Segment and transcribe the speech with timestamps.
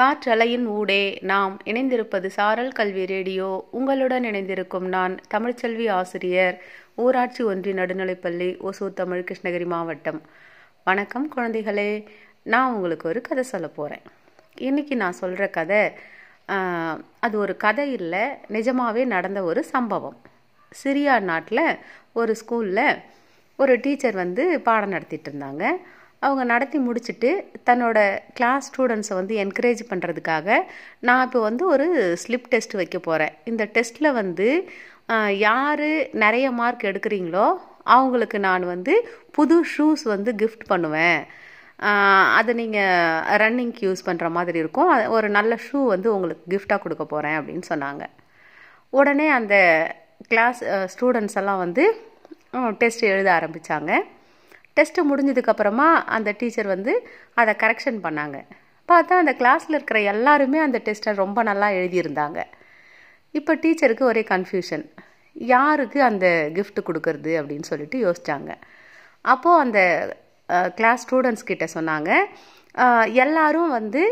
[0.00, 3.46] காற்றலையின் ஊடே நாம் இணைந்திருப்பது சாரல் கல்வி ரேடியோ.
[3.78, 6.56] உங்களுடன் இணைந்திருக்கும் நான் தமிழ்ச்செல்வி ஆசிரியர்
[7.04, 10.20] ஊராட்சி ஒன்றிய நடுநிலைப்பள்ளி ஒசூர் தமிழ் கிருஷ்ணகிரி மாவட்டம்.
[10.84, 11.88] வணக்கம் குழந்தைகளே.
[12.42, 14.04] நான் உங்களுக்கு ஒரு கதை சொல்ல போகிறேன்
[14.68, 15.82] இன்றைக்கி நான் சொல்கிற கதை
[17.26, 18.24] அது ஒரு கதை இல்லை
[18.56, 20.18] நிஜமாகவே நடந்த ஒரு சம்பவம்.
[20.82, 21.66] சிரியா நாட்டில்
[22.12, 23.02] ஒரு ஸ்கூலில்
[23.56, 25.64] ஒரு டீச்சர் வந்து பாடம் நடத்திட்டு இருந்தாங்க.
[26.24, 27.30] அவங்க நடத்தி முடிச்சுட்டு
[27.68, 27.98] தன்னோட
[28.38, 30.58] கிளாஸ் ஸ்டூடெண்ட்ஸை வந்து என்கரேஜ் பண்ணுறதுக்காக
[31.08, 31.86] நான் இப்போ வந்து ஒரு
[32.22, 34.48] ஸ்லிப் டெஸ்ட் வைக்க போகிறேன் இந்த டெஸ்ட்டில் வந்து
[35.46, 35.88] யார்
[36.24, 37.46] நிறைய மார்க் எடுக்கிறீங்களோ
[37.96, 38.94] அவங்களுக்கு நான் வந்து
[39.36, 41.20] புது ஷூஸ் வந்து கிஃப்ட் பண்ணுவேன்.
[42.38, 44.90] அதை நீங்கள் ரன்னிங்க்கு யூஸ் பண்ணுற மாதிரி இருக்கும்.
[45.16, 48.04] ஒரு நல்ல ஷூ வந்து உங்களுக்கு கிஃப்டாக கொடுக்க போகிறேன் அப்படின்னு சொன்னாங்க.
[48.98, 49.54] உடனே அந்த
[50.32, 50.60] கிளாஸ்
[50.94, 51.84] ஸ்டூடெண்ட்ஸ் எல்லாம் வந்து
[52.82, 53.92] டெஸ்ட் எழுத ஆரம்பித்தாங்க
[54.76, 56.92] டெஸ்ட்டு முடிஞ்சதுக்கப்புறமா அந்த டீச்சர் வந்து
[57.40, 58.38] அதை கரெக்ஷன் பண்ணாங்க.
[58.88, 62.40] பார்த்தா அந்த கிளாஸில் இருக்கிற எல்லாருமே அந்த டெஸ்ட்டை ரொம்ப நல்லா எழுதியிருந்தாங்க.
[63.38, 64.84] இப்போ டீச்சருக்கு ஒரே கன்ஃபியூஷன்
[65.36, 68.52] யாருக்கு அந்த கிஃப்ட் கொடுக்கறது அப்படின்னு சொல்லிட்டு யோசித்தாங்க
[69.32, 69.80] அப்போது அந்த
[70.78, 72.10] கிளாஸ் ஸ்டூடெண்ட்ஸ் கிட்ட சொன்னாங்க
[73.24, 74.02] எல்லாரும் வந்து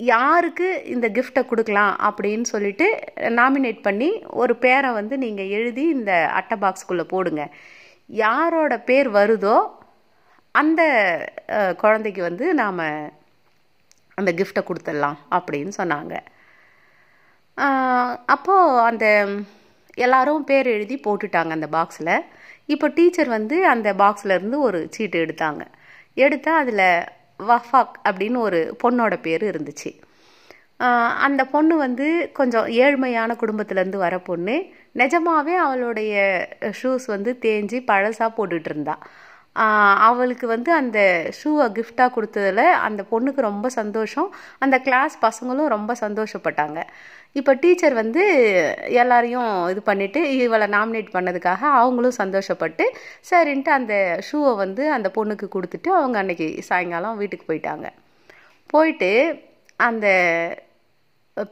[0.00, 2.86] யாருக்கு இந்த கிஃப்டை கொடுக்கலாம் அப்படின்னு சொல்லிட்டு
[3.38, 4.10] நாமினேட் பண்ணி
[4.42, 7.44] ஒரு பேரை வந்து நீங்கள் எழுதி இந்த அட்டை பாக்ஸ்குள்ளே போடுங்க.
[8.08, 9.56] யாரோட பேர் வருதோ
[10.54, 10.82] அந்த
[11.82, 12.82] குழந்தைக்கு வந்து நாம்
[14.18, 16.14] அந்த கிஃப்டை கொடுத்துடலாம் அப்படின்னு சொன்னாங்க.
[18.34, 19.06] அப்போது அந்த
[20.04, 22.14] எல்லாரும் பேர் எழுதி போட்டுட்டாங்க அந்த பாக்ஸில்
[22.74, 25.62] இப்போ டீச்சர் வந்து அந்த பாக்ஸ்லேருந்து ஒரு சீட்டு எடுத்தாங்க.
[26.24, 26.86] எடுத்தால் அதில்
[27.50, 29.90] வஃபாக் அப்படின்னு ஒரு பொண்ணோட பேர் இருந்துச்சு.
[31.26, 32.06] அந்த பொண்ணு வந்து
[32.38, 34.56] கொஞ்சம் ஏழ்மையான குடும்பத்துலேருந்து வர பொண்ணு.
[35.00, 36.14] நிஜமாவே அவளுடைய
[36.80, 38.96] ஷூஸ் வந்து தேஞ்சி பழசாக போட்டுட்டு இருந்தா
[40.06, 40.98] அவளுக்கு வந்து அந்த
[41.38, 44.28] ஷூவை கிஃப்டாக கொடுத்ததுல அந்த பொண்ணுக்கு ரொம்ப சந்தோஷம்.
[44.64, 46.78] அந்த கிளாஸ் பசங்களும் ரொம்ப சந்தோஷப்பட்டாங்க.
[47.40, 48.22] இப்போ டீச்சர் வந்து
[49.02, 52.86] எல்லாரையும் இது பண்ணிவிட்டு இவளை நாமினேட் பண்ணதுக்காக அவங்களும் சந்தோஷப்பட்டு
[53.30, 53.94] சரின்ட்டு அந்த
[54.28, 57.86] ஷூவை வந்து அந்த பொண்ணுக்கு கொடுத்துட்டு அவங்க அன்னைக்கு சாயங்காலம் வீட்டுக்கு போயிட்டாங்க.
[58.74, 59.12] போயிட்டு
[59.88, 60.06] அந்த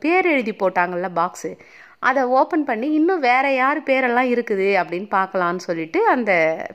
[0.03, 1.53] பேர் எழுதி போட்டாங்கள்ல பாக்ஸு
[2.09, 6.33] அதை ஓப்பன் பண்ணி இன்னும் வேறு யார் பேரெல்லாம் இருக்குது அப்படின்னு பார்க்கலான்னு சொல்லிட்டு அந்த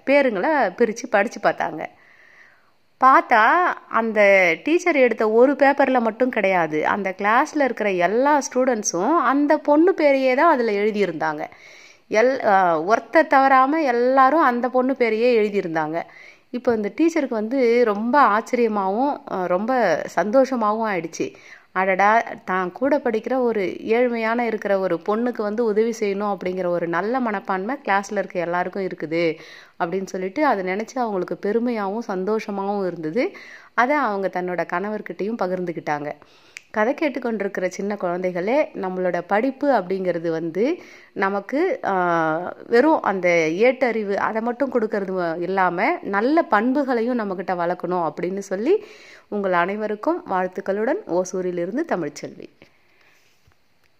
[0.09, 1.83] பேருங்களை பிரித்து படித்து பார்த்தாங்க.
[3.01, 3.41] பார்த்தா
[3.99, 4.19] அந்த
[4.65, 6.79] டீச்சர் எடுத்த ஒரு பேப்பரில் மட்டும் கிடையாது.
[6.93, 11.43] அந்த கிளாஸில் இருக்கிற எல்லா ஸ்டூடெண்ட்ஸும் அந்த பொண்ணு பேரையே தான் அதில் எழுதியிருந்தாங்க.
[12.19, 12.33] எல்
[12.91, 15.99] ஒருத்தர் தவறாமல் எல்லாரும் அந்த பொண்ணு பேரையே எழுதியிருந்தாங்க.
[16.57, 17.59] இப்போ இந்த டீச்சருக்கு வந்து
[17.91, 19.15] ரொம்ப ஆச்சரியமாகவும்
[19.53, 19.71] ரொம்ப
[20.17, 21.27] சந்தோஷமாகவும் ஆயிடுச்சு.
[21.77, 22.09] அடடா
[22.45, 23.63] தான் கூட படிக்கிற ஒரு
[23.97, 29.23] ஏழ்மையான இருக்கிற ஒரு பொண்ணுக்கு வந்து உதவி செய்யணும் அப்படிங்கிற ஒரு நல்ல மனப்பான்மை கிளாஸில் இருக்க எல்லாருக்கும் இருக்குது
[29.79, 33.25] அப்படின்னு சொல்லிட்டு அதை நினச்சி அவங்களுக்கு பெருமையாகவும் சந்தோஷமாகவும் இருந்தது.
[33.75, 36.09] அதை அவங்க தன்னோட கணவர்கிட்டையும் பகிர்ந்துக்கிட்டாங்க.
[36.73, 40.63] கதை கேட்டுக்கொண்டிருக்கிற சின்ன குழந்தைகளே நம்மளோட படிப்பு அப்படிங்கிறது வந்து
[41.23, 41.59] நமக்கு
[42.67, 43.27] வெறும் அந்த
[43.67, 48.75] ஏட்டறிவு அதை மட்டும் கொடுக்கறது இல்லாமல் நல்ல பண்புகளையும் நம்மக்கிட்ட வளர்க்கணும் அப்படின்னு சொல்லி
[49.35, 52.47] உங்கள் அனைவருக்கும் வாழ்த்துக்களுடன் ஓசூரிலிருந்து தமிழ்ச்செல்வி.